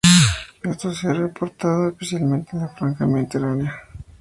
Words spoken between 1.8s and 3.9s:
especialmente en la franja mediterránea.